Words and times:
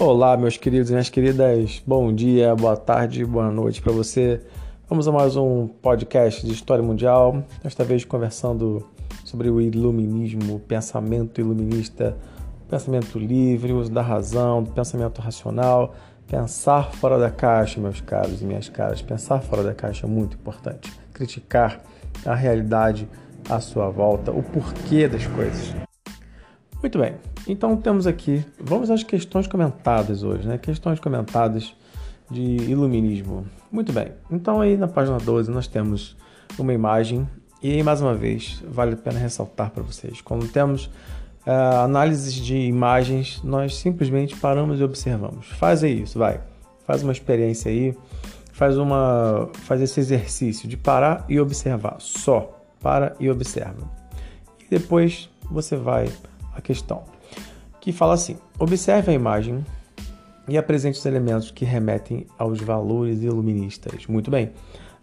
Olá, 0.00 0.34
meus 0.34 0.56
queridos 0.56 0.88
e 0.88 0.94
minhas 0.94 1.10
queridas. 1.10 1.82
Bom 1.86 2.10
dia, 2.10 2.56
boa 2.56 2.74
tarde, 2.74 3.22
boa 3.22 3.50
noite 3.50 3.82
para 3.82 3.92
você. 3.92 4.40
Vamos 4.88 5.06
a 5.06 5.12
mais 5.12 5.36
um 5.36 5.68
podcast 5.68 6.46
de 6.46 6.54
história 6.54 6.82
mundial. 6.82 7.44
Desta 7.62 7.84
vez 7.84 8.02
conversando 8.02 8.88
sobre 9.26 9.50
o 9.50 9.60
iluminismo, 9.60 10.54
o 10.54 10.58
pensamento 10.58 11.38
iluminista, 11.38 12.16
o 12.64 12.70
pensamento 12.70 13.18
livre, 13.18 13.74
o 13.74 13.78
uso 13.78 13.92
da 13.92 14.00
razão, 14.00 14.64
pensamento 14.64 15.20
racional. 15.20 15.94
Pensar 16.26 16.92
fora 16.92 17.18
da 17.18 17.30
caixa, 17.30 17.78
meus 17.78 18.00
caros 18.00 18.40
e 18.40 18.46
minhas 18.46 18.70
caras. 18.70 19.02
Pensar 19.02 19.42
fora 19.42 19.62
da 19.62 19.74
caixa 19.74 20.06
é 20.06 20.08
muito 20.08 20.34
importante. 20.34 20.90
Criticar 21.12 21.78
a 22.24 22.34
realidade 22.34 23.06
à 23.50 23.60
sua 23.60 23.90
volta, 23.90 24.30
o 24.30 24.42
porquê 24.42 25.06
das 25.06 25.26
coisas. 25.26 25.89
Muito 26.80 26.98
bem, 26.98 27.14
então 27.46 27.76
temos 27.76 28.06
aqui, 28.06 28.42
vamos 28.58 28.90
às 28.90 29.02
questões 29.02 29.46
comentadas 29.46 30.22
hoje, 30.22 30.48
né? 30.48 30.56
Questões 30.56 30.98
comentadas 30.98 31.74
de 32.30 32.40
iluminismo. 32.40 33.44
Muito 33.70 33.92
bem, 33.92 34.12
então 34.30 34.62
aí 34.62 34.78
na 34.78 34.88
página 34.88 35.18
12 35.18 35.50
nós 35.50 35.66
temos 35.66 36.16
uma 36.58 36.72
imagem 36.72 37.28
e 37.62 37.70
aí 37.72 37.82
mais 37.82 38.00
uma 38.00 38.14
vez 38.14 38.64
vale 38.66 38.94
a 38.94 38.96
pena 38.96 39.18
ressaltar 39.18 39.70
para 39.70 39.82
vocês, 39.82 40.22
quando 40.22 40.48
temos 40.48 40.86
uh, 41.46 41.84
análises 41.84 42.32
de 42.32 42.56
imagens, 42.56 43.42
nós 43.44 43.76
simplesmente 43.76 44.34
paramos 44.36 44.80
e 44.80 44.82
observamos. 44.82 45.48
Faz 45.48 45.82
isso, 45.82 46.18
vai, 46.18 46.40
faz 46.86 47.02
uma 47.02 47.12
experiência 47.12 47.70
aí, 47.70 47.94
faz 48.52 48.78
uma, 48.78 49.50
faz 49.52 49.82
esse 49.82 50.00
exercício 50.00 50.66
de 50.66 50.78
parar 50.78 51.26
e 51.28 51.38
observar, 51.38 51.96
só 51.98 52.58
para 52.80 53.14
e 53.20 53.30
observa. 53.30 53.86
E 54.60 54.78
depois 54.78 55.28
você 55.50 55.76
vai 55.76 56.08
a 56.54 56.60
questão, 56.60 57.04
que 57.80 57.92
fala 57.92 58.14
assim: 58.14 58.36
observe 58.58 59.10
a 59.10 59.14
imagem 59.14 59.64
e 60.48 60.58
apresente 60.58 60.98
os 60.98 61.06
elementos 61.06 61.50
que 61.50 61.64
remetem 61.64 62.26
aos 62.38 62.60
valores 62.60 63.22
iluministas. 63.22 64.06
Muito 64.06 64.30
bem. 64.30 64.52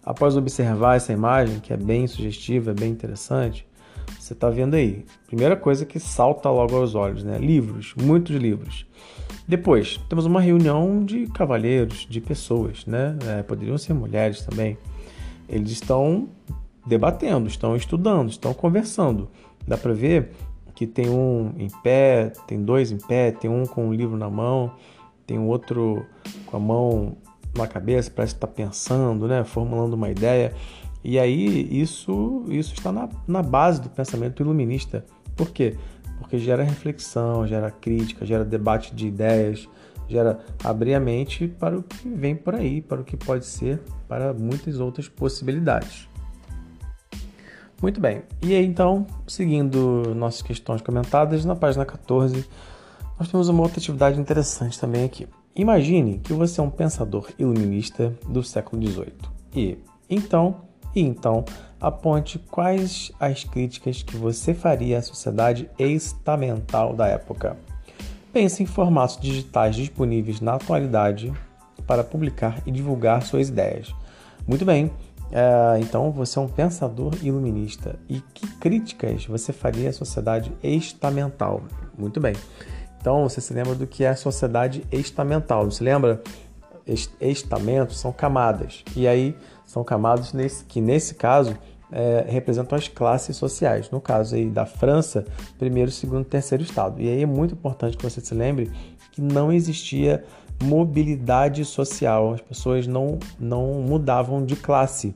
Após 0.04 0.38
observar 0.38 0.96
essa 0.96 1.12
imagem, 1.12 1.60
que 1.60 1.74
é 1.74 1.78
bem 1.78 2.08
sugestiva, 2.08 2.74
bem 2.74 2.92
interessante, 2.92 3.68
você 4.18 4.34
está 4.34 4.50
vendo 4.50 4.76
aí. 4.76 5.06
Primeira 5.26 5.56
coisa 5.56 5.86
que 5.86 6.00
salta 6.00 6.50
logo 6.50 6.76
aos 6.76 6.96
olhos, 6.96 7.24
né? 7.24 7.38
Livros, 7.38 7.94
muitos 8.02 8.36
livros. 8.36 8.86
Depois, 9.48 10.00
temos 10.10 10.26
uma 10.26 10.42
reunião 10.42 11.04
de 11.04 11.28
cavalheiros, 11.28 12.06
de 12.10 12.20
pessoas, 12.20 12.86
né? 12.86 13.18
É, 13.26 13.44
poderiam 13.44 13.78
ser 13.78 13.94
mulheres 13.94 14.42
também. 14.42 14.78
Eles 15.48 15.72
estão 15.72 16.28
debatendo, 16.86 17.48
estão 17.48 17.76
estudando, 17.76 18.30
estão 18.30 18.54
conversando. 18.54 19.30
Dá 19.66 19.78
para 19.78 19.94
ver 19.94 20.32
que 20.78 20.86
tem 20.86 21.10
um 21.10 21.56
em 21.58 21.70
pé, 21.82 22.32
tem 22.46 22.62
dois 22.62 22.92
em 22.92 23.00
pé, 23.00 23.32
tem 23.32 23.50
um 23.50 23.66
com 23.66 23.88
um 23.88 23.92
livro 23.92 24.16
na 24.16 24.30
mão, 24.30 24.72
tem 25.26 25.40
um 25.40 25.48
outro 25.48 26.06
com 26.46 26.56
a 26.56 26.60
mão 26.60 27.18
na 27.58 27.66
cabeça, 27.66 28.12
parece 28.12 28.36
que 28.36 28.38
está 28.38 28.48
pensando, 28.48 29.28
né, 29.28 29.44
formulando 29.44 29.96
uma 29.96 30.12
ideia. 30.12 30.54
E 31.04 31.18
aí 31.18 31.68
isso, 31.82 32.46
isso 32.50 32.76
está 32.76 32.92
na, 32.92 33.10
na 33.28 33.42
base 33.42 33.82
do 33.82 33.90
pensamento 33.90 34.44
iluminista. 34.44 35.04
Por 35.36 35.50
quê? 35.50 35.76
Porque 36.20 36.38
gera 36.38 36.62
reflexão, 36.62 37.48
gera 37.48 37.72
crítica, 37.72 38.24
gera 38.24 38.46
debate 38.46 38.94
de 38.94 39.08
ideias, 39.08 39.68
gera 40.08 40.46
abrir 40.64 40.94
a 40.94 41.00
mente 41.00 41.48
para 41.48 41.76
o 41.76 41.82
que 41.82 42.08
vem 42.08 42.36
por 42.36 42.54
aí, 42.54 42.84
para 42.84 43.02
o 43.02 43.04
que 43.04 43.18
pode 43.18 43.48
ser, 43.48 43.82
para 44.08 44.32
muitas 44.32 44.80
outras 44.80 45.10
possibilidades. 45.10 46.08
Muito 47.82 48.02
bem. 48.02 48.24
E 48.42 48.56
aí, 48.56 48.66
então, 48.66 49.06
seguindo 49.28 50.16
nossas 50.16 50.42
questões 50.42 50.82
comentadas, 50.82 51.46
na 51.46 51.56
página 51.56 51.86
14, 51.86 52.46
nós 53.20 53.30
temos 53.30 53.50
uma 53.50 53.62
outra 53.62 53.80
atividade 53.80 54.20
interessante 54.20 54.80
também 54.80 55.04
aqui. 55.04 55.28
Imagine 55.56 56.20
que 56.20 56.34
você 56.34 56.60
é 56.60 56.64
um 56.64 56.70
pensador 56.70 57.30
iluminista 57.38 58.14
do 58.28 58.44
século 58.44 58.82
XVIII. 58.82 59.14
E 59.56 59.78
então, 60.10 60.62
e 60.96 61.02
então, 61.02 61.46
aponte 61.80 62.40
quais 62.40 63.12
as 63.20 63.44
críticas 63.44 64.02
que 64.02 64.16
você 64.16 64.54
faria 64.54 65.00
à 65.00 65.02
sociedade 65.02 65.70
estamental 65.78 66.96
da 66.96 67.08
época. 67.08 67.58
Pense 68.34 68.62
em 68.62 68.66
formatos 68.66 69.18
digitais 69.20 69.76
disponíveis 69.76 70.42
na 70.42 70.56
atualidade 70.56 71.32
para 71.86 72.04
publicar 72.04 72.62
e 72.66 72.72
divulgar 72.72 73.24
suas 73.24 73.50
ideias. 73.50 73.94
Muito 74.48 74.64
bem, 74.66 74.92
é, 75.32 75.80
então 75.80 76.12
você 76.12 76.40
é 76.40 76.42
um 76.42 76.48
pensador 76.48 77.14
iluminista. 77.22 77.98
E 78.08 78.22
que 78.34 78.48
críticas 78.58 79.26
você 79.26 79.52
faria 79.52 79.90
à 79.90 79.94
sociedade 79.94 80.52
estamental? 80.64 81.62
Muito 81.98 82.20
bem. 82.20 82.36
Então 83.00 83.24
você 83.24 83.42
se 83.42 83.54
lembra 83.54 83.76
do 83.76 83.86
que 83.86 84.04
é 84.04 84.10
a 84.10 84.16
sociedade 84.16 84.84
estamental, 84.92 85.64
não 85.64 85.72
se 85.72 85.84
lembra? 85.84 86.22
Estamentos 87.20 88.00
são 88.00 88.12
camadas. 88.12 88.84
E 88.96 89.08
aí 89.08 89.36
são 89.66 89.84
camadas 89.84 90.34
nesse, 90.34 90.64
que 90.64 90.80
nesse 90.80 91.16
caso 91.16 91.58
é, 91.92 92.26
representam 92.28 92.78
as 92.78 92.88
classes 92.88 93.36
sociais. 93.38 93.90
No 93.90 94.02
caso 94.02 94.36
aí 94.36 94.50
da 94.50 94.66
França, 94.66 95.26
primeiro, 95.58 95.92
segundo, 95.92 96.26
terceiro 96.26 96.64
estado. 96.64 97.02
E 97.02 97.08
aí 97.08 97.22
é 97.22 97.26
muito 97.26 97.54
importante 97.54 97.98
que 97.98 98.04
você 98.04 98.22
se 98.22 98.34
lembre 98.34 98.72
que 99.12 99.22
não 99.22 99.52
existia 99.52 100.24
mobilidade 100.62 101.64
social. 101.66 102.34
As 102.34 102.42
pessoas 102.42 102.88
não, 102.88 103.20
não 103.40 103.82
mudavam 103.82 104.46
de 104.46 104.56
classe, 104.56 105.16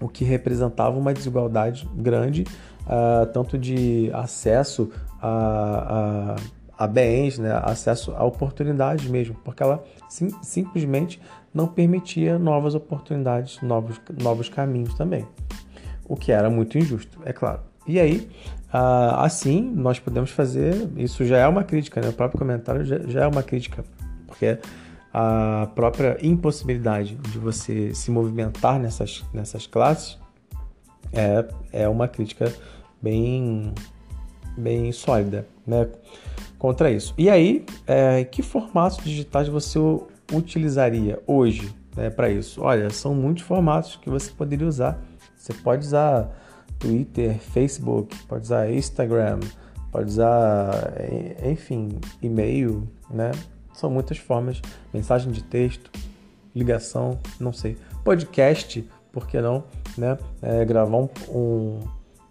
o 0.00 0.08
que 0.08 0.24
representava 0.24 0.98
uma 0.98 1.12
desigualdade 1.12 1.88
grande, 1.94 2.44
uh, 2.86 3.26
tanto 3.32 3.58
de 3.58 4.10
acesso 4.12 4.90
a, 5.20 6.36
a, 6.78 6.84
a 6.84 6.86
bens, 6.86 7.38
né? 7.38 7.60
acesso 7.62 8.12
a 8.16 8.24
oportunidades 8.24 9.06
mesmo, 9.06 9.36
porque 9.44 9.62
ela 9.62 9.84
sim, 10.08 10.30
simplesmente 10.42 11.20
não 11.52 11.66
permitia 11.66 12.38
novas 12.38 12.74
oportunidades, 12.74 13.60
novos, 13.60 14.00
novos 14.20 14.48
caminhos 14.48 14.94
também, 14.94 15.26
o 16.10 16.16
que 16.16 16.32
era 16.32 16.50
muito 16.50 16.76
injusto, 16.76 17.20
é 17.24 17.32
claro. 17.32 17.60
E 17.86 17.98
aí, 17.98 18.28
uh, 18.74 19.16
assim, 19.18 19.62
nós 19.62 19.98
podemos 19.98 20.30
fazer, 20.30 20.90
isso 20.96 21.24
já 21.24 21.38
é 21.38 21.46
uma 21.46 21.64
crítica, 21.64 22.00
né? 22.00 22.08
o 22.08 22.12
próprio 22.12 22.38
comentário 22.38 22.84
já, 22.84 22.98
já 23.06 23.22
é 23.22 23.26
uma 23.26 23.42
crítica 23.42 23.84
porque 24.30 24.58
a 25.12 25.68
própria 25.74 26.16
impossibilidade 26.22 27.16
de 27.16 27.38
você 27.38 27.92
se 27.92 28.10
movimentar 28.10 28.78
nessas, 28.78 29.24
nessas 29.34 29.66
classes 29.66 30.18
é, 31.12 31.44
é 31.72 31.88
uma 31.88 32.06
crítica 32.06 32.52
bem, 33.02 33.74
bem 34.56 34.92
sólida 34.92 35.46
né, 35.66 35.88
contra 36.58 36.90
isso. 36.90 37.12
E 37.18 37.28
aí, 37.28 37.66
é, 37.86 38.24
que 38.24 38.40
formatos 38.42 38.98
digitais 39.04 39.48
você 39.48 39.78
utilizaria 40.32 41.20
hoje 41.26 41.74
né, 41.96 42.08
para 42.08 42.30
isso? 42.30 42.62
Olha, 42.62 42.88
são 42.90 43.14
muitos 43.14 43.42
formatos 43.42 43.96
que 43.96 44.08
você 44.08 44.30
poderia 44.30 44.66
usar. 44.66 45.02
Você 45.40 45.54
pode 45.54 45.86
usar 45.86 46.30
Twitter, 46.78 47.38
Facebook, 47.38 48.14
pode 48.24 48.42
usar 48.42 48.70
Instagram, 48.70 49.40
pode 49.90 50.10
usar, 50.10 50.92
enfim, 51.42 51.98
e-mail, 52.20 52.86
né? 53.10 53.32
São 53.72 53.88
muitas 53.88 54.18
formas, 54.18 54.60
mensagem 54.92 55.32
de 55.32 55.42
texto, 55.42 55.90
ligação, 56.54 57.18
não 57.40 57.54
sei, 57.54 57.78
podcast, 58.04 58.86
por 59.10 59.26
que 59.26 59.40
não, 59.40 59.64
né? 59.96 60.18
É, 60.42 60.62
gravar 60.66 60.98
um, 60.98 61.08
um, 61.30 61.78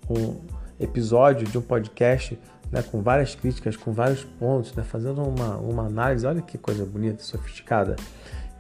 um, 0.08 0.36
episódio 0.80 1.48
de 1.48 1.58
um 1.58 1.62
podcast 1.64 2.38
né, 2.72 2.84
com 2.84 3.02
várias 3.02 3.34
críticas, 3.34 3.76
com 3.76 3.92
vários 3.92 4.24
pontos, 4.24 4.72
né, 4.76 4.84
fazendo 4.84 5.24
uma, 5.24 5.58
uma 5.58 5.88
análise, 5.88 6.28
olha 6.28 6.44
que 6.44 6.60
coisa 6.60 6.86
bonita, 6.86 7.24
sofisticada. 7.24 7.96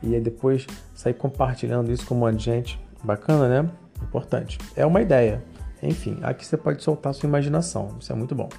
E 0.01 0.15
aí 0.15 0.19
depois 0.19 0.65
sair 0.95 1.13
compartilhando 1.13 1.91
isso 1.91 2.03
com 2.07 2.15
um 2.15 2.17
monte 2.17 2.37
de 2.37 2.45
gente, 2.45 2.79
bacana, 3.03 3.47
né? 3.47 3.69
Importante. 4.01 4.57
É 4.75 4.85
uma 4.85 5.01
ideia. 5.01 5.43
Enfim, 5.81 6.19
aqui 6.21 6.45
você 6.45 6.57
pode 6.57 6.83
soltar 6.83 7.13
sua 7.13 7.27
imaginação, 7.27 7.95
isso 7.99 8.11
é 8.11 8.15
muito 8.15 8.35
bom. 8.35 8.49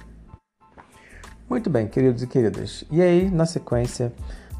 Muito 1.49 1.69
bem, 1.69 1.87
queridos 1.87 2.23
e 2.23 2.27
queridas. 2.27 2.83
E 2.89 3.01
aí, 3.01 3.29
na 3.29 3.45
sequência, 3.45 4.13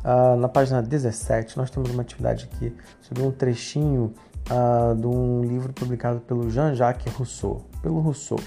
uh, 0.04 0.36
na 0.36 0.50
página 0.50 0.82
17, 0.82 1.58
nós 1.58 1.72
temos 1.72 1.90
uma 1.90 2.02
atividade 2.02 2.50
aqui 2.52 2.76
sobre 3.02 3.24
um 3.24 3.32
trechinho 3.32 4.14
uh, 4.50 4.94
de 4.94 5.08
um 5.08 5.42
livro 5.42 5.72
publicado 5.72 6.20
pelo 6.20 6.50
Jean-Jacques 6.50 7.14
Rousseau, 7.14 7.66
pelo 7.82 8.00
Rousseau. 8.00 8.40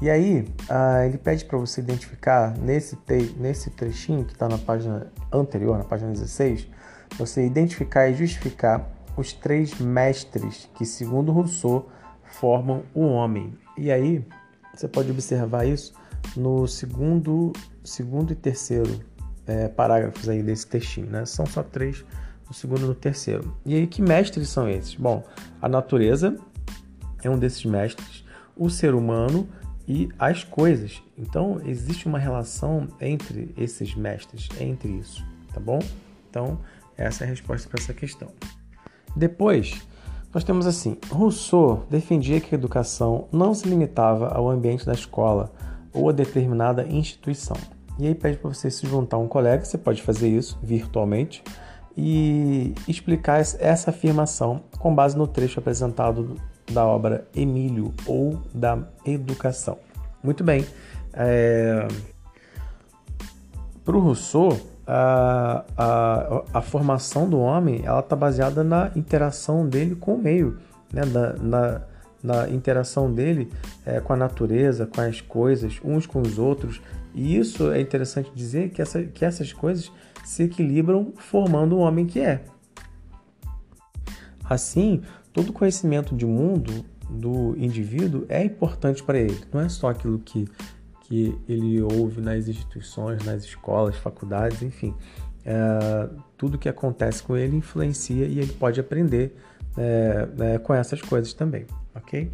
E 0.00 0.08
aí, 0.08 0.48
uh, 0.70 1.04
ele 1.04 1.18
pede 1.18 1.44
para 1.44 1.58
você 1.58 1.80
identificar 1.80 2.56
nesse, 2.56 2.96
te 2.96 3.34
nesse 3.36 3.68
trechinho 3.70 4.24
que 4.24 4.32
está 4.32 4.48
na 4.48 4.58
página 4.58 5.08
anterior, 5.32 5.76
na 5.76 5.84
página 5.84 6.12
16, 6.12 6.68
você 7.18 7.44
identificar 7.44 8.08
e 8.08 8.14
justificar 8.14 8.88
os 9.16 9.32
três 9.32 9.78
mestres 9.78 10.68
que, 10.74 10.84
segundo 10.84 11.32
Rousseau, 11.32 11.90
formam 12.24 12.82
o 12.94 13.02
homem. 13.02 13.52
E 13.76 13.90
aí, 13.90 14.24
você 14.74 14.88
pode 14.88 15.10
observar 15.10 15.66
isso 15.66 15.92
no 16.36 16.66
segundo, 16.66 17.52
segundo 17.84 18.32
e 18.32 18.36
terceiro 18.36 19.00
é, 19.46 19.68
parágrafos 19.68 20.28
aí 20.28 20.42
desse 20.42 20.66
textinho, 20.66 21.08
né? 21.08 21.26
São 21.26 21.44
só 21.46 21.62
três, 21.62 22.04
no 22.46 22.54
segundo 22.54 22.84
e 22.84 22.88
no 22.88 22.94
terceiro. 22.94 23.56
E 23.66 23.74
aí, 23.74 23.86
que 23.86 24.00
mestres 24.00 24.48
são 24.48 24.68
esses? 24.68 24.94
Bom, 24.94 25.22
a 25.60 25.68
natureza 25.68 26.36
é 27.22 27.30
um 27.30 27.38
desses 27.38 27.64
mestres, 27.64 28.24
o 28.56 28.70
ser 28.70 28.94
humano 28.94 29.48
e 29.86 30.08
as 30.18 30.44
coisas. 30.44 31.02
Então, 31.18 31.60
existe 31.64 32.06
uma 32.06 32.18
relação 32.18 32.88
entre 33.00 33.52
esses 33.56 33.94
mestres, 33.94 34.48
entre 34.60 34.90
isso. 34.90 35.24
tá 35.52 35.60
bom? 35.60 35.80
Então, 36.30 36.58
essa 36.96 37.24
é 37.24 37.26
a 37.26 37.30
resposta 37.30 37.68
para 37.68 37.82
essa 37.82 37.92
questão. 37.92 38.28
Depois, 39.14 39.82
nós 40.32 40.44
temos 40.44 40.66
assim: 40.66 40.96
Rousseau 41.10 41.84
defendia 41.90 42.40
que 42.40 42.54
a 42.54 42.58
educação 42.58 43.26
não 43.30 43.54
se 43.54 43.68
limitava 43.68 44.28
ao 44.28 44.48
ambiente 44.48 44.86
da 44.86 44.92
escola 44.92 45.52
ou 45.92 46.08
a 46.08 46.12
determinada 46.12 46.86
instituição. 46.86 47.56
E 47.98 48.06
aí 48.06 48.14
pede 48.14 48.38
para 48.38 48.52
você 48.52 48.70
se 48.70 48.86
juntar 48.86 49.16
a 49.16 49.20
um 49.20 49.28
colega, 49.28 49.64
você 49.64 49.76
pode 49.76 50.02
fazer 50.02 50.28
isso 50.28 50.58
virtualmente 50.62 51.44
e 51.96 52.74
explicar 52.88 53.40
essa 53.40 53.90
afirmação 53.90 54.62
com 54.78 54.94
base 54.94 55.16
no 55.16 55.26
trecho 55.26 55.60
apresentado 55.60 56.36
da 56.72 56.86
obra 56.86 57.28
Emílio 57.36 57.92
ou 58.06 58.40
da 58.54 58.78
Educação. 59.04 59.78
Muito 60.22 60.42
bem. 60.42 60.64
É... 61.12 61.86
Para 63.84 63.96
o 63.96 64.00
Rousseau, 64.00 64.58
a, 64.86 65.64
a, 65.76 66.42
a 66.54 66.62
formação 66.62 67.28
do 67.28 67.38
homem 67.38 67.82
ela 67.84 68.00
está 68.00 68.16
baseada 68.16 68.64
na 68.64 68.90
interação 68.96 69.68
dele 69.68 69.94
com 69.94 70.14
o 70.14 70.18
meio, 70.22 70.58
né? 70.92 71.02
na, 71.04 71.32
na, 71.34 71.82
na 72.22 72.48
interação 72.50 73.12
dele 73.12 73.48
é, 73.86 74.00
com 74.00 74.12
a 74.12 74.16
natureza, 74.16 74.86
com 74.86 75.00
as 75.00 75.20
coisas, 75.20 75.80
uns 75.84 76.06
com 76.06 76.20
os 76.20 76.38
outros. 76.38 76.80
E 77.14 77.36
isso 77.36 77.70
é 77.70 77.80
interessante 77.80 78.30
dizer 78.34 78.70
que, 78.70 78.80
essa, 78.80 79.02
que 79.02 79.24
essas 79.24 79.52
coisas 79.52 79.92
se 80.24 80.44
equilibram 80.44 81.12
formando 81.16 81.76
o 81.76 81.80
homem 81.80 82.06
que 82.06 82.20
é. 82.20 82.44
Assim, 84.44 85.02
todo 85.32 85.52
conhecimento 85.52 86.14
de 86.14 86.26
mundo 86.26 86.84
do 87.08 87.54
indivíduo 87.56 88.24
é 88.28 88.44
importante 88.44 89.02
para 89.02 89.18
ele. 89.18 89.38
Não 89.52 89.60
é 89.60 89.68
só 89.68 89.90
aquilo 89.90 90.18
que 90.18 90.48
que 91.12 91.38
ele 91.46 91.82
ouve 91.82 92.22
nas 92.22 92.48
instituições, 92.48 93.22
nas 93.22 93.44
escolas, 93.44 93.94
faculdades, 93.96 94.62
enfim. 94.62 94.94
É, 95.44 96.08
tudo 96.38 96.56
que 96.56 96.70
acontece 96.70 97.22
com 97.22 97.36
ele 97.36 97.54
influencia 97.54 98.24
e 98.24 98.38
ele 98.38 98.54
pode 98.54 98.80
aprender 98.80 99.36
é, 99.76 100.26
é, 100.54 100.58
com 100.58 100.72
essas 100.72 101.02
coisas 101.02 101.34
também, 101.34 101.66
ok? 101.94 102.30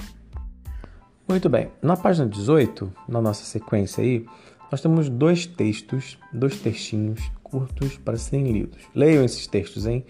Muito 1.29 1.49
bem, 1.49 1.73
na 1.83 1.97
página 1.97 2.29
18, 2.29 2.93
na 3.09 3.21
nossa 3.21 3.43
sequência 3.43 4.01
aí, 4.01 4.25
nós 4.71 4.81
temos 4.81 5.09
dois 5.09 5.45
textos, 5.45 6.17
dois 6.33 6.61
textinhos 6.61 7.21
curtos 7.43 7.97
para 7.97 8.17
serem 8.17 8.53
lidos. 8.53 8.81
Leiam 8.95 9.25
esses 9.25 9.49
textos, 9.49 9.87
hein? 9.87 10.07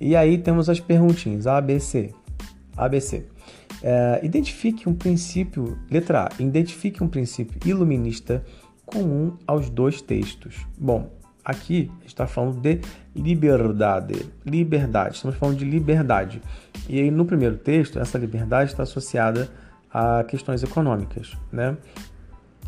E 0.00 0.14
aí 0.14 0.38
temos 0.38 0.70
as 0.70 0.78
perguntinhas 0.78 1.48
A, 1.48 1.60
B, 1.60 1.80
C. 1.80 2.14
A, 2.76 2.88
B, 2.88 3.00
C. 3.00 3.26
É, 3.86 4.18
identifique 4.22 4.88
um 4.88 4.94
princípio, 4.94 5.78
letra 5.90 6.22
A, 6.22 6.42
identifique 6.42 7.04
um 7.04 7.06
princípio 7.06 7.60
iluminista 7.68 8.42
comum 8.86 9.36
aos 9.46 9.68
dois 9.68 10.00
textos. 10.00 10.66
Bom, 10.78 11.12
aqui 11.44 11.92
está 12.06 12.26
falando 12.26 12.62
de 12.62 12.80
liberdade, 13.14 14.24
liberdade, 14.42 15.16
estamos 15.16 15.36
falando 15.36 15.58
de 15.58 15.66
liberdade. 15.66 16.40
E 16.88 16.98
aí 16.98 17.10
no 17.10 17.26
primeiro 17.26 17.58
texto, 17.58 17.98
essa 17.98 18.16
liberdade 18.16 18.70
está 18.70 18.84
associada 18.84 19.50
a 19.92 20.24
questões 20.24 20.62
econômicas, 20.62 21.36
né? 21.52 21.76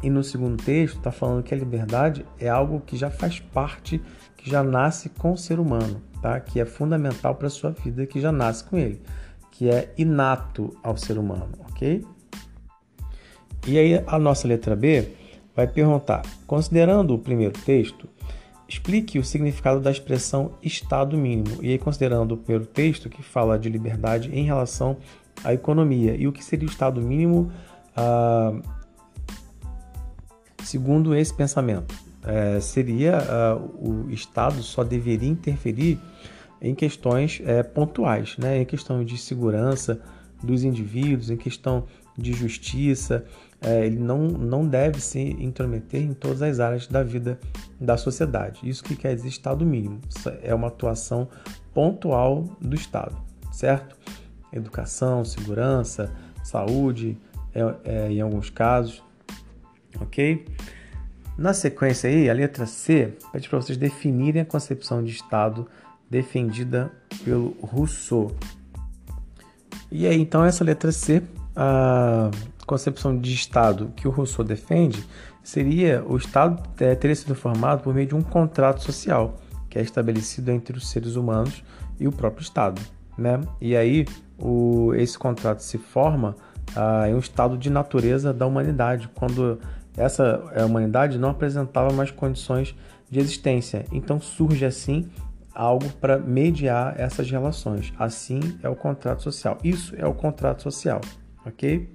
E 0.02 0.10
no 0.10 0.22
segundo 0.22 0.62
texto 0.62 0.98
está 0.98 1.10
falando 1.10 1.42
que 1.42 1.54
a 1.54 1.56
liberdade 1.56 2.26
é 2.38 2.50
algo 2.50 2.82
que 2.82 2.94
já 2.94 3.08
faz 3.08 3.40
parte, 3.40 4.02
que 4.36 4.50
já 4.50 4.62
nasce 4.62 5.08
com 5.08 5.32
o 5.32 5.38
ser 5.38 5.58
humano, 5.58 6.02
tá? 6.20 6.38
Que 6.40 6.60
é 6.60 6.66
fundamental 6.66 7.34
para 7.36 7.46
a 7.46 7.50
sua 7.50 7.70
vida, 7.70 8.04
que 8.04 8.20
já 8.20 8.30
nasce 8.30 8.64
com 8.64 8.76
ele 8.76 9.00
que 9.56 9.70
é 9.70 9.92
inato 9.96 10.76
ao 10.82 10.96
ser 10.96 11.16
humano, 11.18 11.48
ok? 11.68 12.04
E 13.66 13.78
aí 13.78 14.02
a 14.06 14.18
nossa 14.18 14.46
letra 14.46 14.76
B 14.76 15.08
vai 15.54 15.66
perguntar: 15.66 16.22
considerando 16.46 17.14
o 17.14 17.18
primeiro 17.18 17.58
texto, 17.60 18.06
explique 18.68 19.18
o 19.18 19.24
significado 19.24 19.80
da 19.80 19.90
expressão 19.90 20.52
estado 20.62 21.16
mínimo. 21.16 21.62
E 21.62 21.70
aí, 21.70 21.78
considerando 21.78 22.32
o 22.32 22.36
primeiro 22.36 22.66
texto 22.66 23.08
que 23.08 23.22
fala 23.22 23.58
de 23.58 23.70
liberdade 23.70 24.30
em 24.32 24.44
relação 24.44 24.98
à 25.42 25.54
economia 25.54 26.14
e 26.14 26.28
o 26.28 26.32
que 26.32 26.44
seria 26.44 26.68
o 26.68 26.70
estado 26.70 27.00
mínimo 27.00 27.50
ah, 27.96 28.52
segundo 30.62 31.14
esse 31.14 31.32
pensamento. 31.32 31.94
É, 32.24 32.58
seria 32.60 33.18
ah, 33.18 33.56
o 33.56 34.10
Estado 34.10 34.60
só 34.60 34.82
deveria 34.82 35.28
interferir 35.28 35.98
em 36.60 36.74
questões 36.74 37.40
é, 37.44 37.62
pontuais, 37.62 38.36
né? 38.38 38.60
em 38.60 38.64
questão 38.64 39.04
de 39.04 39.18
segurança 39.18 40.00
dos 40.42 40.64
indivíduos, 40.64 41.30
em 41.30 41.36
questão 41.36 41.84
de 42.16 42.32
justiça. 42.32 43.24
É, 43.60 43.86
ele 43.86 43.98
não, 43.98 44.28
não 44.28 44.66
deve 44.66 45.00
se 45.00 45.18
intrometer 45.18 46.02
em 46.02 46.12
todas 46.12 46.42
as 46.42 46.60
áreas 46.60 46.86
da 46.86 47.02
vida 47.02 47.38
da 47.80 47.96
sociedade. 47.96 48.68
Isso 48.68 48.84
que 48.84 48.94
quer 48.94 49.14
dizer 49.14 49.28
Estado 49.28 49.64
mínimo. 49.64 50.00
Isso 50.08 50.30
é 50.42 50.54
uma 50.54 50.68
atuação 50.68 51.28
pontual 51.72 52.44
do 52.60 52.74
Estado, 52.74 53.16
certo? 53.50 53.96
Educação, 54.52 55.24
segurança, 55.24 56.12
saúde, 56.42 57.18
é, 57.54 57.74
é, 57.84 58.12
em 58.12 58.20
alguns 58.20 58.50
casos, 58.50 59.02
ok? 60.00 60.46
Na 61.36 61.52
sequência 61.52 62.08
aí, 62.08 62.30
a 62.30 62.32
letra 62.32 62.64
C 62.64 63.14
pede 63.32 63.48
para 63.48 63.60
vocês 63.60 63.76
definirem 63.76 64.40
a 64.40 64.44
concepção 64.44 65.02
de 65.02 65.10
Estado 65.12 65.66
defendida 66.10 66.90
pelo 67.24 67.56
Rousseau. 67.60 68.30
E 69.90 70.06
aí, 70.06 70.20
então, 70.20 70.44
essa 70.44 70.64
letra 70.64 70.92
C, 70.92 71.22
a 71.54 72.30
concepção 72.66 73.18
de 73.18 73.32
Estado 73.32 73.92
que 73.96 74.08
o 74.08 74.10
Rousseau 74.10 74.44
defende, 74.44 75.04
seria 75.42 76.04
o 76.06 76.16
Estado 76.16 76.62
é, 76.80 76.94
teria 76.94 77.14
sido 77.14 77.34
formado 77.34 77.82
por 77.82 77.94
meio 77.94 78.08
de 78.08 78.14
um 78.14 78.22
contrato 78.22 78.82
social 78.82 79.40
que 79.70 79.78
é 79.78 79.82
estabelecido 79.82 80.50
entre 80.50 80.76
os 80.76 80.88
seres 80.88 81.16
humanos 81.16 81.62
e 82.00 82.08
o 82.08 82.12
próprio 82.12 82.42
Estado. 82.42 82.80
Né? 83.16 83.40
E 83.60 83.76
aí, 83.76 84.06
o, 84.38 84.92
esse 84.94 85.18
contrato 85.18 85.60
se 85.60 85.78
forma 85.78 86.34
ah, 86.74 87.08
em 87.08 87.14
um 87.14 87.18
estado 87.18 87.56
de 87.56 87.70
natureza 87.70 88.32
da 88.32 88.46
humanidade, 88.46 89.08
quando 89.14 89.58
essa 89.96 90.42
humanidade 90.66 91.18
não 91.18 91.30
apresentava 91.30 91.92
mais 91.92 92.10
condições 92.10 92.74
de 93.10 93.18
existência. 93.18 93.84
Então 93.92 94.20
surge 94.20 94.64
assim 94.64 95.08
algo 95.56 95.88
para 96.00 96.18
mediar 96.18 96.94
essas 97.00 97.30
relações. 97.30 97.92
Assim 97.98 98.40
é 98.62 98.68
o 98.68 98.76
contrato 98.76 99.22
social. 99.22 99.58
Isso 99.64 99.94
é 99.96 100.06
o 100.06 100.12
contrato 100.12 100.62
social, 100.62 101.00
ok? 101.44 101.88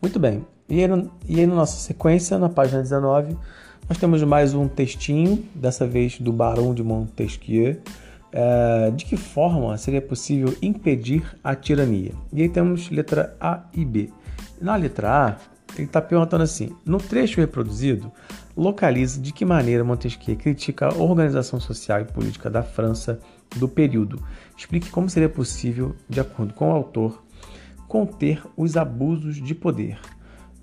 Muito 0.00 0.18
bem. 0.20 0.46
E 0.68 0.84
aí, 0.84 1.10
e 1.26 1.40
aí 1.40 1.46
na 1.46 1.54
nossa 1.54 1.76
sequência, 1.78 2.38
na 2.38 2.48
página 2.48 2.82
19, 2.82 3.36
nós 3.88 3.98
temos 3.98 4.22
mais 4.22 4.52
um 4.52 4.68
textinho, 4.68 5.44
dessa 5.54 5.86
vez 5.86 6.18
do 6.20 6.32
Barão 6.32 6.74
de 6.74 6.82
Montesquieu. 6.82 7.80
É, 8.32 8.90
de 8.90 9.04
que 9.06 9.16
forma 9.16 9.78
seria 9.78 10.02
possível 10.02 10.54
impedir 10.60 11.24
a 11.42 11.54
tirania? 11.54 12.12
E 12.32 12.42
aí 12.42 12.48
temos 12.48 12.90
letra 12.90 13.34
A 13.40 13.62
e 13.72 13.84
B. 13.84 14.10
Na 14.60 14.76
letra 14.76 15.28
A, 15.28 15.36
ele 15.80 15.88
está 15.88 16.00
perguntando 16.00 16.42
assim: 16.42 16.74
no 16.84 16.98
trecho 16.98 17.40
reproduzido, 17.40 18.10
localize 18.56 19.20
de 19.20 19.32
que 19.32 19.44
maneira 19.44 19.84
Montesquieu 19.84 20.36
critica 20.36 20.88
a 20.88 20.94
organização 20.94 21.60
social 21.60 22.00
e 22.00 22.04
política 22.04 22.48
da 22.48 22.62
França 22.62 23.20
do 23.56 23.68
período. 23.68 24.22
Explique 24.56 24.90
como 24.90 25.10
seria 25.10 25.28
possível, 25.28 25.94
de 26.08 26.20
acordo 26.20 26.54
com 26.54 26.70
o 26.70 26.74
autor, 26.74 27.22
conter 27.86 28.42
os 28.56 28.76
abusos 28.76 29.36
de 29.36 29.54
poder. 29.54 29.98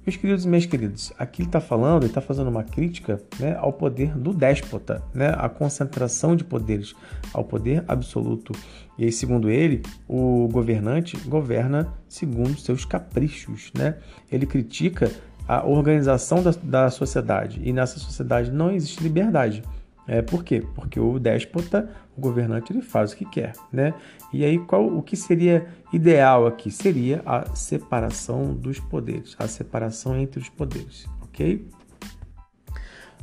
Meus 0.05 0.17
queridos 0.17 0.43
e 0.43 0.49
minhas 0.49 0.65
queridas, 0.65 1.13
aqui 1.17 1.43
ele 1.43 1.47
está 1.47 1.61
falando, 1.61 2.03
ele 2.03 2.11
está 2.11 2.19
fazendo 2.19 2.49
uma 2.49 2.63
crítica 2.63 3.23
né, 3.39 3.55
ao 3.57 3.71
poder 3.71 4.17
do 4.17 4.33
déspota, 4.33 5.01
né, 5.13 5.33
à 5.37 5.47
concentração 5.47 6.35
de 6.35 6.43
poderes, 6.43 6.93
ao 7.33 7.45
poder 7.45 7.85
absoluto. 7.87 8.51
E 8.97 9.05
aí, 9.05 9.11
segundo 9.11 9.49
ele, 9.49 9.81
o 10.07 10.47
governante 10.51 11.17
governa 11.25 11.93
segundo 12.07 12.57
seus 12.59 12.85
caprichos. 12.85 13.71
Né? 13.77 13.97
Ele 14.31 14.45
critica 14.45 15.11
a 15.47 15.65
organização 15.65 16.41
da, 16.41 16.51
da 16.63 16.89
sociedade 16.89 17.61
e 17.63 17.73
nessa 17.73 17.99
sociedade 17.99 18.51
não 18.51 18.71
existe 18.71 19.01
liberdade. 19.01 19.63
É, 20.05 20.21
por 20.21 20.43
quê? 20.43 20.61
Porque 20.75 20.99
o 20.99 21.17
déspota, 21.17 21.89
o 22.15 22.19
governante, 22.19 22.73
ele 22.73 22.81
faz 22.81 23.13
o 23.13 23.15
que 23.15 23.23
quer, 23.23 23.53
né? 23.71 23.93
E 24.33 24.43
aí, 24.43 24.59
qual 24.59 24.85
o 24.85 25.01
que 25.01 25.15
seria 25.15 25.65
ideal 25.93 26.45
aqui? 26.45 26.69
Seria 26.69 27.21
a 27.25 27.55
separação 27.55 28.53
dos 28.53 28.81
poderes, 28.81 29.33
a 29.39 29.47
separação 29.47 30.17
entre 30.17 30.41
os 30.41 30.49
poderes, 30.49 31.07
ok? 31.21 31.65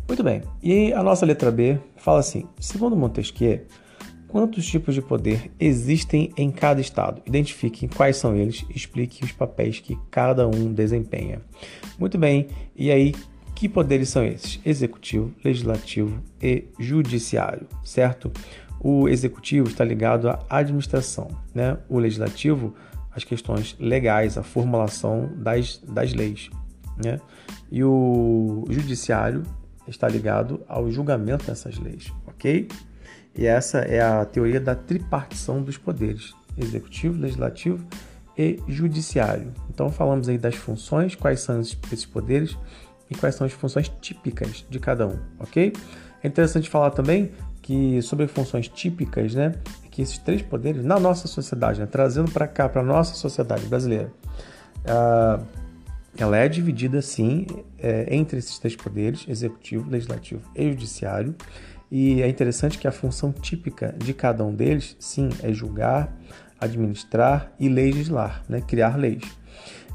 Muito 0.08 0.24
bem. 0.24 0.42
E 0.62 0.92
a 0.94 1.02
nossa 1.02 1.26
letra 1.26 1.50
B 1.50 1.78
fala 1.96 2.20
assim: 2.20 2.48
segundo 2.58 2.96
Montesquieu, 2.96 3.66
quantos 4.30 4.64
tipos 4.66 4.94
de 4.94 5.02
poder 5.02 5.50
existem 5.58 6.32
em 6.36 6.50
cada 6.50 6.80
estado? 6.80 7.20
Identifique 7.26 7.88
quais 7.88 8.16
são 8.16 8.36
eles, 8.36 8.64
explique 8.74 9.24
os 9.24 9.32
papéis 9.32 9.80
que 9.80 9.98
cada 10.10 10.46
um 10.46 10.72
desempenha. 10.72 11.40
Muito 11.98 12.16
bem. 12.16 12.46
E 12.76 12.90
aí, 12.90 13.14
que 13.54 13.68
poderes 13.68 14.08
são 14.08 14.24
esses? 14.24 14.60
Executivo, 14.64 15.34
legislativo 15.44 16.22
e 16.40 16.64
judiciário, 16.78 17.66
certo? 17.84 18.32
O 18.78 19.08
executivo 19.08 19.68
está 19.68 19.84
ligado 19.84 20.30
à 20.30 20.38
administração, 20.48 21.28
né? 21.52 21.76
O 21.88 21.98
legislativo, 21.98 22.74
as 23.10 23.24
questões 23.24 23.76
legais, 23.78 24.38
a 24.38 24.42
formulação 24.42 25.28
das, 25.36 25.78
das 25.78 26.14
leis, 26.14 26.48
né? 27.04 27.20
E 27.70 27.82
o 27.84 28.64
judiciário 28.70 29.42
está 29.86 30.08
ligado 30.08 30.62
ao 30.68 30.90
julgamento 30.90 31.46
dessas 31.46 31.78
leis, 31.78 32.12
ok? 32.26 32.68
E 33.36 33.46
essa 33.46 33.78
é 33.78 34.00
a 34.00 34.24
teoria 34.24 34.60
da 34.60 34.74
tripartição 34.74 35.62
dos 35.62 35.76
poderes: 35.76 36.34
executivo, 36.56 37.20
legislativo 37.20 37.84
e 38.36 38.58
judiciário. 38.68 39.52
Então 39.68 39.90
falamos 39.90 40.28
aí 40.28 40.38
das 40.38 40.54
funções, 40.54 41.14
quais 41.14 41.40
são 41.40 41.60
esses 41.60 42.06
poderes 42.06 42.56
e 43.10 43.14
quais 43.14 43.34
são 43.34 43.46
as 43.46 43.52
funções 43.52 43.90
típicas 44.00 44.64
de 44.68 44.78
cada 44.78 45.06
um, 45.06 45.18
ok? 45.38 45.72
É 46.22 46.28
interessante 46.28 46.68
falar 46.68 46.90
também 46.90 47.32
que 47.62 48.00
sobre 48.02 48.26
funções 48.26 48.68
típicas, 48.68 49.34
né, 49.34 49.54
que 49.90 50.02
esses 50.02 50.18
três 50.18 50.42
poderes 50.42 50.84
na 50.84 50.98
nossa 50.98 51.28
sociedade, 51.28 51.80
né, 51.80 51.86
trazendo 51.86 52.30
para 52.30 52.46
cá 52.46 52.68
para 52.68 52.82
nossa 52.82 53.14
sociedade 53.14 53.66
brasileira, 53.66 54.12
uh, 54.84 55.44
ela 56.16 56.36
é 56.36 56.48
dividida 56.48 57.00
sim 57.00 57.46
é, 57.78 58.14
entre 58.14 58.38
esses 58.38 58.58
três 58.58 58.76
poderes, 58.76 59.24
executivo, 59.28 59.88
legislativo 59.88 60.42
e 60.54 60.68
judiciário. 60.70 61.34
E 61.90 62.22
é 62.22 62.28
interessante 62.28 62.78
que 62.78 62.86
a 62.86 62.92
função 62.92 63.32
típica 63.32 63.94
de 63.98 64.14
cada 64.14 64.44
um 64.44 64.54
deles, 64.54 64.96
sim, 64.98 65.28
é 65.42 65.52
julgar, 65.52 66.16
administrar 66.60 67.52
e 67.58 67.68
legislar, 67.68 68.42
né? 68.48 68.60
criar 68.60 68.96
leis. 68.96 69.24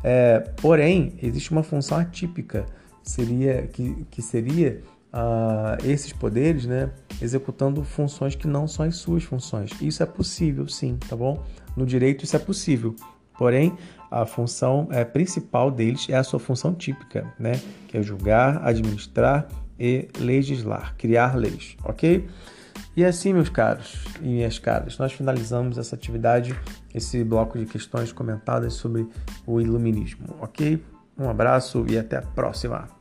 É, 0.03 0.39
porém, 0.61 1.13
existe 1.21 1.51
uma 1.51 1.63
função 1.63 1.97
atípica, 1.97 2.65
seria, 3.01 3.67
que, 3.67 4.05
que 4.11 4.21
seria 4.21 4.81
uh, 5.13 5.87
esses 5.87 6.11
poderes 6.11 6.65
né? 6.65 6.91
executando 7.21 7.83
funções 7.83 8.35
que 8.35 8.47
não 8.47 8.67
são 8.67 8.85
as 8.85 8.97
suas 8.97 9.23
funções. 9.23 9.71
Isso 9.81 10.03
é 10.03 10.05
possível, 10.05 10.67
sim, 10.67 10.97
tá 11.07 11.15
bom? 11.15 11.43
No 11.77 11.85
direito 11.85 12.25
isso 12.25 12.35
é 12.35 12.39
possível. 12.39 12.95
Porém, 13.37 13.77
a 14.11 14.25
função 14.25 14.87
é, 14.91 15.03
principal 15.03 15.71
deles 15.71 16.07
é 16.09 16.15
a 16.15 16.23
sua 16.23 16.39
função 16.39 16.73
típica, 16.73 17.33
né? 17.39 17.53
que 17.87 17.97
é 17.97 18.01
julgar, 18.01 18.65
administrar 18.65 19.47
e 19.79 20.07
legislar, 20.19 20.95
criar 20.97 21.35
leis, 21.35 21.75
ok? 21.83 22.27
E 22.95 23.03
assim, 23.03 23.33
meus 23.33 23.49
caros 23.49 24.05
e 24.21 24.27
minhas 24.27 24.57
caras, 24.57 24.97
nós 24.97 25.11
finalizamos 25.13 25.77
essa 25.77 25.95
atividade, 25.95 26.55
esse 26.93 27.23
bloco 27.23 27.57
de 27.57 27.65
questões 27.65 28.11
comentadas 28.11 28.73
sobre 28.73 29.07
o 29.45 29.59
iluminismo, 29.59 30.27
ok? 30.39 30.83
Um 31.17 31.29
abraço 31.29 31.85
e 31.89 31.97
até 31.97 32.17
a 32.17 32.21
próxima! 32.21 32.94